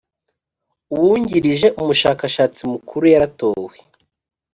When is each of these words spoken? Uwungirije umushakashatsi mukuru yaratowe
Uwungirije 0.93 1.67
umushakashatsi 1.81 2.61
mukuru 2.71 3.03
yaratowe 3.13 3.75